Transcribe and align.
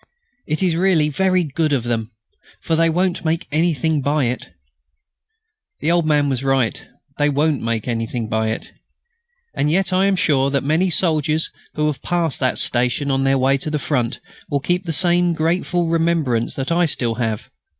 It 0.47 0.63
is 0.63 0.75
really 0.75 1.09
very 1.09 1.43
good 1.43 1.71
of 1.73 1.83
them, 1.83 2.09
for 2.63 2.75
they 2.75 2.89
won't 2.89 3.23
make 3.23 3.45
anything 3.51 4.01
by 4.01 4.23
it." 4.23 4.49
The 5.79 5.91
old 5.91 6.05
working 6.05 6.09
man 6.25 6.29
was 6.29 6.43
right: 6.43 6.83
"They 7.19 7.29
won't 7.29 7.61
make 7.61 7.87
anything 7.87 8.27
by 8.27 8.47
it." 8.47 8.71
And 9.55 9.69
yet 9.69 9.93
I 9.93 10.07
am 10.07 10.15
sure 10.15 10.49
that 10.49 10.63
many 10.63 10.89
soldiers 10.89 11.51
who 11.75 11.85
have 11.85 12.01
passed 12.01 12.39
that 12.39 12.57
station 12.57 13.11
on 13.11 13.25
their 13.25 13.37
way 13.37 13.59
to 13.59 13.69
the 13.69 13.77
Front 13.77 14.19
will 14.49 14.59
keep 14.59 14.85
the 14.85 14.91
same 14.91 15.33
grateful 15.33 15.85
remembrance 15.85 16.55
that 16.55 16.71
I 16.71 16.87
still 16.87 17.13
have. 17.21 17.51